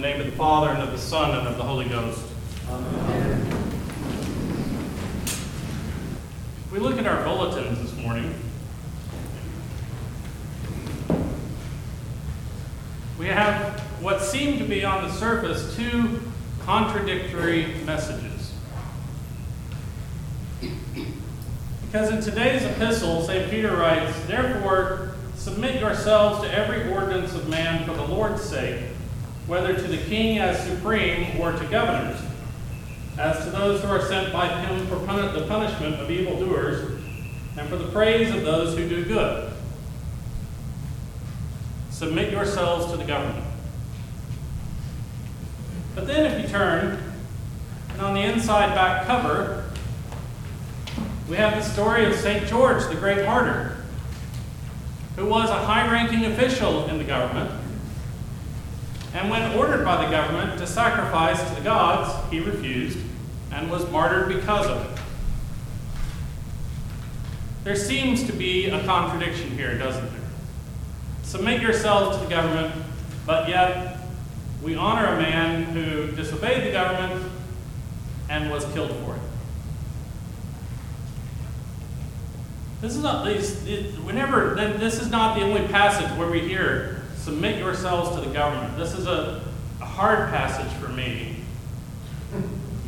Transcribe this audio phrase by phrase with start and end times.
[0.00, 2.22] the name of the Father, and of the Son, and of the Holy Ghost.
[2.70, 3.46] Amen.
[6.72, 8.34] We look at our bulletins this morning.
[13.18, 16.20] We have what seem to be on the surface two
[16.60, 18.54] contradictory messages.
[21.84, 23.50] Because in today's epistle, St.
[23.50, 28.84] Peter writes, Therefore, submit yourselves to every ordinance of man for the Lord's sake,
[29.50, 32.20] whether to the king as supreme or to governors,
[33.18, 36.88] as to those who are sent by him for pun- the punishment of evildoers,
[37.58, 39.52] and for the praise of those who do good.
[41.90, 43.44] Submit yourselves to the government.
[45.96, 47.02] But then, if you turn,
[47.88, 49.64] and on the inside back cover,
[51.28, 52.46] we have the story of St.
[52.46, 53.78] George, the great martyr,
[55.16, 57.50] who was a high ranking official in the government.
[59.12, 62.98] And when ordered by the government to sacrifice to the gods, he refused
[63.52, 65.02] and was martyred because of it.
[67.64, 70.20] There seems to be a contradiction here, doesn't there?
[71.24, 72.74] Submit yourselves to the government,
[73.26, 73.98] but yet
[74.62, 77.30] we honor a man who disobeyed the government
[78.28, 79.22] and was killed for it.
[82.80, 83.60] This is not these.
[83.98, 88.76] Whenever this is not the only passage where we hear "submit yourselves to the government."
[88.76, 89.42] This is a,
[89.80, 91.36] a hard passage for me.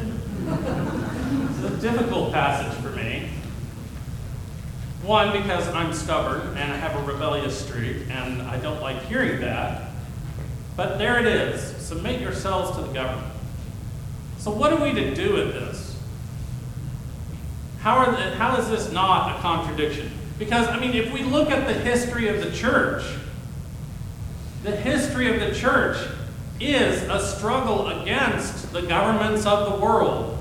[0.00, 3.28] it's a difficult passage for me.
[5.02, 9.40] One, because I'm stubborn and I have a rebellious streak, and I don't like hearing
[9.40, 9.90] that.
[10.76, 11.62] But there it is.
[11.84, 13.32] Submit yourselves to the government.
[14.38, 15.96] So, what are we to do with this?
[17.80, 20.10] How, are the, how is this not a contradiction?
[20.38, 23.02] Because, I mean, if we look at the history of the church,
[24.62, 25.96] the history of the church
[26.60, 30.36] is a struggle against the governments of the world.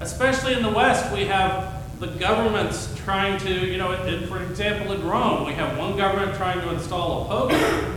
[0.00, 3.96] Especially in the West, we have the governments trying to, you know,
[4.28, 7.50] for example, in Rome, we have one government trying to install a pope,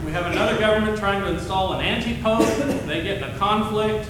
[0.05, 2.47] we have another government trying to install an anti pope,
[2.85, 4.09] they get in a conflict.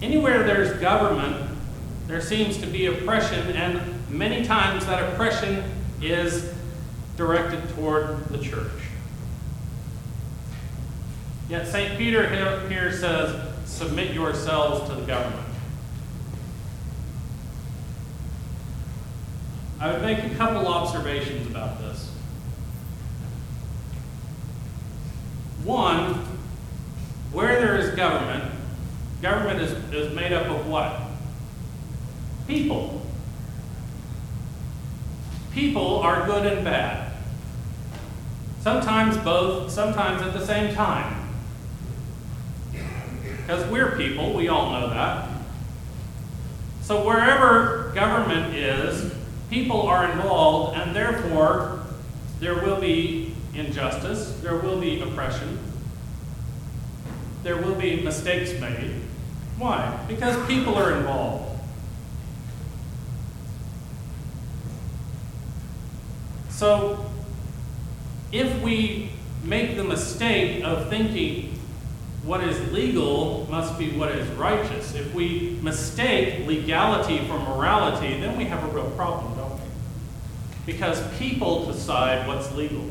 [0.00, 1.50] Anywhere there's government,
[2.06, 5.62] there seems to be oppression, and many times that oppression
[6.00, 6.52] is
[7.16, 8.70] directed toward the church.
[11.48, 11.96] Yet St.
[11.96, 12.28] Peter
[12.68, 15.46] here says, submit yourselves to the government.
[19.80, 22.10] I would make a couple observations about this.
[25.64, 26.14] One,
[27.32, 28.52] where there is government,
[29.22, 31.00] government is, is made up of what?
[32.46, 32.97] People.
[35.58, 37.14] People are good and bad.
[38.60, 41.28] Sometimes both, sometimes at the same time.
[43.38, 45.28] Because we're people, we all know that.
[46.82, 49.12] So wherever government is,
[49.50, 51.80] people are involved, and therefore
[52.38, 55.58] there will be injustice, there will be oppression,
[57.42, 58.94] there will be mistakes made.
[59.58, 60.04] Why?
[60.06, 61.47] Because people are involved.
[66.58, 67.06] So,
[68.32, 69.10] if we
[69.44, 71.56] make the mistake of thinking
[72.24, 74.92] what is legal must be what is righteous.
[74.96, 79.60] If we mistake legality for morality, then we have a real problem, don't we?
[80.66, 82.90] Because people decide what's legal.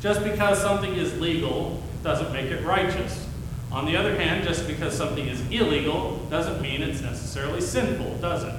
[0.00, 3.26] Just because something is legal doesn't make it righteous.
[3.72, 8.44] On the other hand, just because something is illegal doesn't mean it's necessarily sinful, does
[8.44, 8.54] it?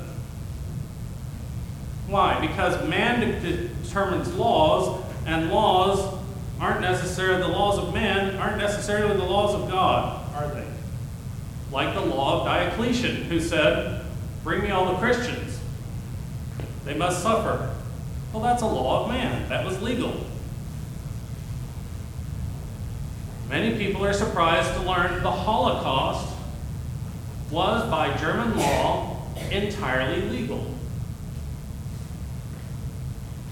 [2.14, 2.40] Why?
[2.40, 6.14] Because man determines laws, and laws
[6.60, 10.68] aren't necessarily the laws of man, aren't necessarily the laws of God, are they?
[11.72, 14.06] Like the law of Diocletian, who said,
[14.44, 15.60] Bring me all the Christians.
[16.86, 17.74] They must suffer.
[18.32, 19.50] Well, that's a law of man.
[19.50, 20.14] That was legal.
[23.50, 26.32] Many people are surprised to learn the Holocaust
[27.50, 29.18] was, by German law,
[29.50, 30.73] entirely legal.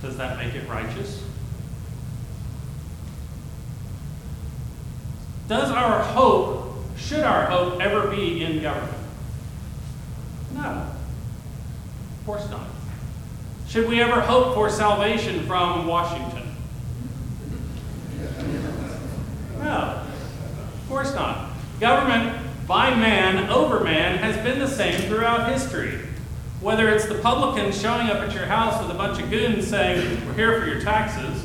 [0.02, 1.24] Does that make it righteous?
[5.48, 8.98] Does our hope, should our hope ever be in government?
[10.54, 10.62] No.
[10.62, 12.68] Of course not.
[13.68, 16.56] Should we ever hope for salvation from Washington?
[19.60, 20.04] No.
[20.04, 21.52] Of course not.
[21.80, 22.38] Government
[22.68, 26.00] by man over man has been the same throughout history.
[26.62, 30.26] Whether it's the publican showing up at your house with a bunch of goons saying,
[30.28, 31.44] We're here for your taxes,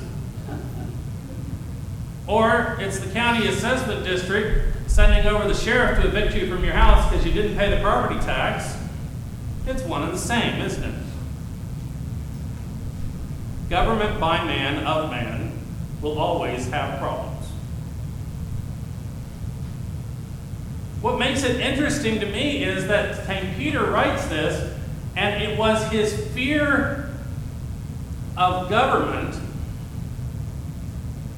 [2.26, 6.74] or it's the county assessment district sending over the sheriff to evict you from your
[6.74, 8.76] house because you didn't pay the property tax,
[9.66, 10.94] it's one and the same, isn't it?
[13.70, 15.52] Government by man, of man,
[16.00, 17.46] will always have problems.
[21.00, 23.56] What makes it interesting to me is that St.
[23.56, 24.72] Peter writes this,
[25.16, 27.10] and it was his fear
[28.36, 29.34] of government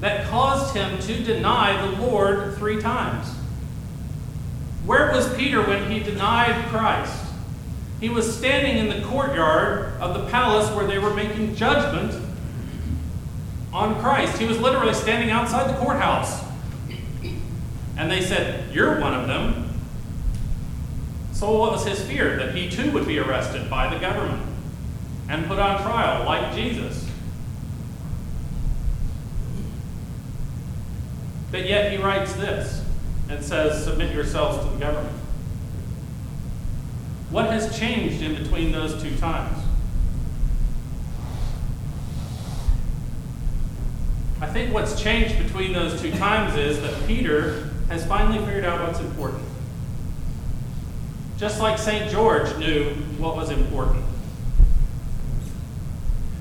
[0.01, 3.27] that caused him to deny the Lord three times.
[4.85, 7.25] Where was Peter when he denied Christ?
[7.99, 12.13] He was standing in the courtyard of the palace where they were making judgment
[13.73, 14.37] on Christ.
[14.37, 16.43] He was literally standing outside the courthouse.
[17.97, 19.68] And they said, You're one of them.
[21.39, 22.35] So, what was his fear?
[22.35, 24.45] That he too would be arrested by the government
[25.29, 27.09] and put on trial like Jesus.
[31.49, 32.83] But yet he writes this
[33.29, 35.15] and says, Submit yourselves to the government.
[37.29, 39.57] What has changed in between those two times?
[44.41, 48.85] I think what's changed between those two times is that Peter has finally figured out
[48.85, 49.48] what's important.
[51.39, 52.11] Just like St.
[52.11, 54.03] George knew what was important.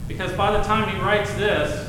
[0.09, 1.89] Because by the time he writes this,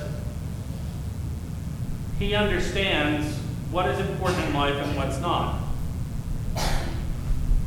[2.19, 3.35] he understands
[3.71, 5.59] what is important in life and what's not.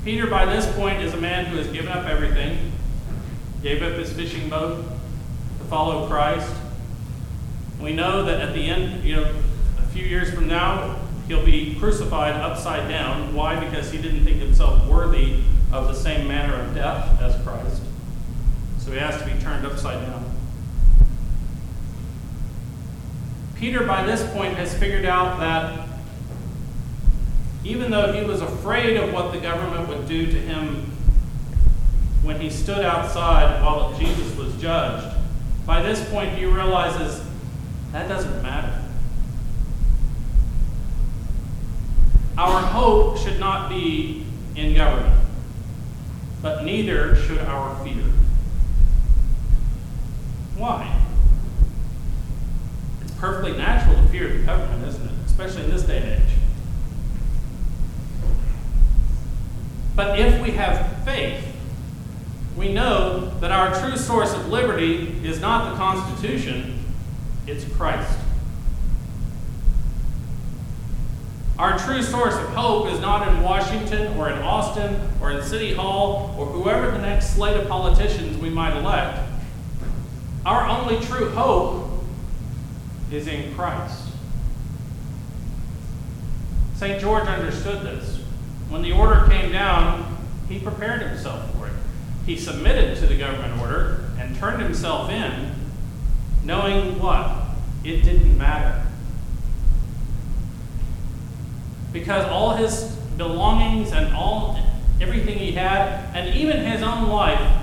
[0.05, 2.71] Peter, by this point, is a man who has given up everything,
[3.65, 4.85] gave up his fishing boat
[5.59, 6.53] to follow Christ.
[7.81, 9.35] We know that at the end, you know,
[9.79, 11.02] a few years from now,
[11.33, 13.35] he'll be crucified upside down.
[13.35, 13.59] Why?
[13.59, 15.43] Because he didn't think himself worthy
[15.73, 17.83] of the same manner of death as Christ.
[18.79, 20.31] So he has to be turned upside down.
[23.57, 25.89] Peter, by this point, has figured out that
[27.65, 30.85] even though he was afraid of what the government would do to him
[32.23, 35.17] when he stood outside while Jesus was judged,
[35.65, 37.25] by this point he realizes
[37.93, 38.72] that doesn't matter.
[42.39, 44.25] Our hope should not be
[44.57, 45.21] in government,
[46.41, 48.05] but neither should our fear.
[50.57, 50.99] Why?
[53.03, 55.13] It's perfectly natural to fear the government, isn't it?
[55.27, 56.37] Especially in this day and age.
[59.95, 61.45] But if we have faith,
[62.57, 66.83] we know that our true source of liberty is not the Constitution,
[67.47, 68.19] it's Christ.
[71.63, 75.73] Our true source of hope is not in Washington or in Austin or in City
[75.73, 79.21] Hall or whoever the next slate of politicians we might elect.
[80.45, 81.89] Our only true hope
[83.13, 84.09] is in Christ.
[86.75, 87.01] St.
[87.01, 88.17] George understood this.
[88.69, 90.19] When the order came down,
[90.49, 91.75] he prepared himself for it.
[92.27, 95.53] He submitted to the government order and turned himself in,
[96.43, 97.37] knowing what?
[97.85, 98.82] It didn't matter.
[101.93, 104.59] Because all his belongings and all
[105.01, 107.59] everything he had, and even his own life,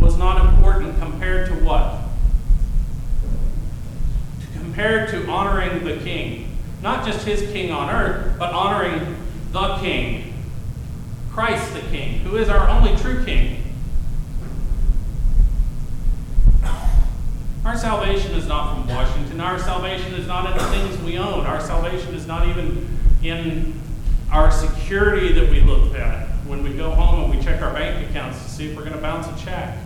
[0.00, 2.02] was not important compared to what?
[4.54, 6.56] Compared to honoring the king.
[6.82, 9.16] Not just his king on earth, but honoring
[9.52, 10.28] the king
[11.38, 13.62] Christ the King, who is our only true King.
[17.64, 19.40] Our salvation is not from Washington.
[19.40, 21.46] Our salvation is not in the things we own.
[21.46, 22.97] Our salvation is not even
[23.28, 23.80] in
[24.30, 28.08] our security that we look at when we go home and we check our bank
[28.08, 29.76] accounts to see if we're going to bounce a check.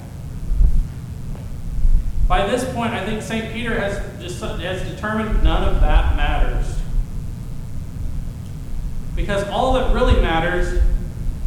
[2.29, 3.53] By this point, I think St.
[3.53, 3.99] Peter has,
[4.41, 6.79] has determined none of that matters.
[9.15, 10.83] Because all that really matters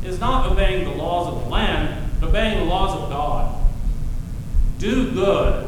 [0.03, 3.67] is not obeying the laws of the land, but obeying the laws of God.
[4.77, 5.67] Do good,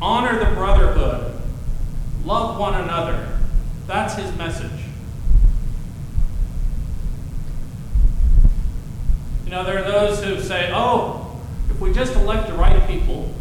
[0.00, 1.40] honor the brotherhood,
[2.24, 3.38] love one another.
[3.86, 4.87] That's his message.
[9.48, 11.40] You know, there are those who say, oh,
[11.70, 13.34] if we just elect the right people,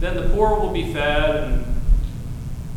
[0.00, 1.64] then the poor will be fed, and,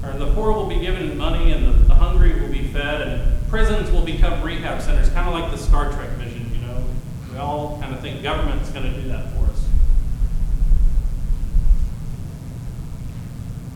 [0.04, 3.50] or the poor will be given money, and the, the hungry will be fed, and
[3.50, 6.84] prisons will become rehab centers, kind of like the Star Trek vision, you know.
[7.32, 9.66] We all kind of think government's going to do that for us.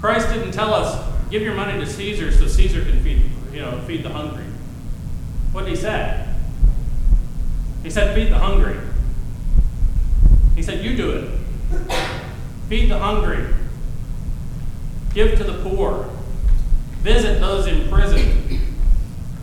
[0.02, 3.80] Christ didn't tell us, give your money to Caesar so Caesar can feed, you know,
[3.88, 4.44] feed the hungry.
[5.54, 6.21] What did he say?
[7.84, 8.78] He said, feed the hungry.
[10.56, 11.40] He said, You do it.
[12.70, 13.46] Feed the hungry.
[15.14, 16.10] Give to the poor.
[17.00, 18.20] Visit those in prison.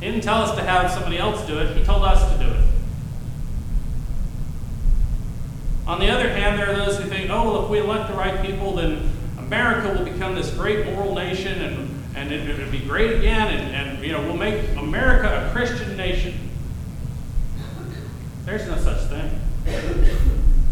[0.00, 2.50] He didn't tell us to have somebody else do it, he told us to do
[2.50, 2.64] it.
[5.88, 8.16] On the other hand, there are those who think, oh, well, if we elect the
[8.16, 12.80] right people, then America will become this great moral nation and, and it, will be
[12.80, 16.47] great again, and, and you know, we'll make America a Christian nation.
[18.48, 19.30] There's no such thing.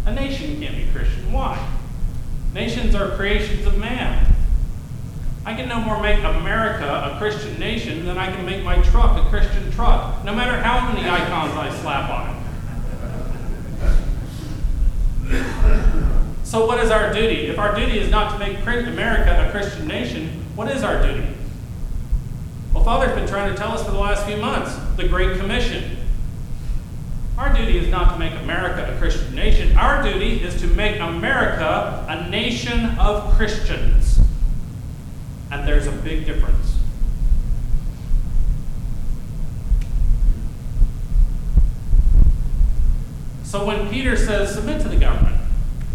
[0.07, 1.31] A nation can't be Christian.
[1.31, 1.63] Why?
[2.55, 4.35] Nations are creations of man.
[5.45, 9.23] I can no more make America a Christian nation than I can make my truck
[9.23, 12.31] a Christian truck, no matter how many icons I slap on
[15.31, 16.45] it.
[16.45, 17.49] So, what is our duty?
[17.49, 21.29] If our duty is not to make America a Christian nation, what is our duty?
[22.73, 25.99] Well, Father's been trying to tell us for the last few months the Great Commission.
[27.39, 29.77] Our duty is not to make America a Christian nation.
[29.77, 34.21] Our duty is to make America a nation of Christians.
[35.51, 36.77] And there's a big difference.
[43.45, 45.37] So when Peter says, submit to the government,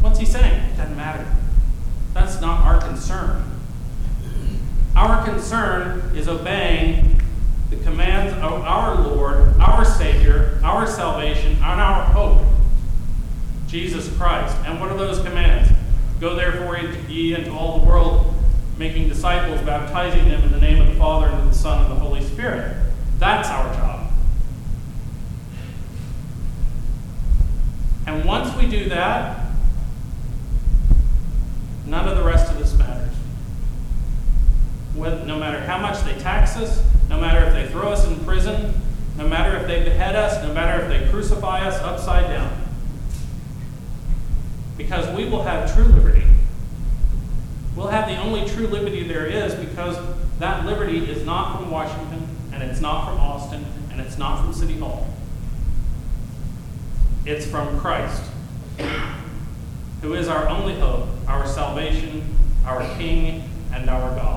[0.02, 0.64] what's he saying?
[0.72, 1.28] It doesn't matter.
[2.14, 3.44] That's not our concern.
[4.96, 7.21] Our concern is obeying
[7.72, 12.46] the commands of our Lord, our Savior, our salvation, and our hope,
[13.68, 14.56] Jesus Christ.
[14.66, 15.72] And what are those commands?
[16.20, 18.36] Go therefore ye into all the world
[18.78, 21.92] making disciples, baptizing them in the name of the Father, and of the Son, and
[21.92, 22.76] the Holy Spirit.
[23.20, 24.12] That's our job.
[28.08, 29.48] And once we do that,
[31.86, 33.14] none of the rest of this matters.
[34.96, 38.74] no matter how much they tax us, no matter if they throw us in prison,
[39.18, 42.52] no matter if they behead us, no matter if they crucify us upside down.
[44.78, 46.26] Because we will have true liberty.
[47.76, 49.98] We'll have the only true liberty there is because
[50.40, 54.54] that liberty is not from Washington, and it's not from Austin, and it's not from
[54.54, 55.08] City Hall.
[57.26, 58.24] It's from Christ,
[60.02, 62.24] who is our only hope, our salvation,
[62.66, 64.31] our King, and our God.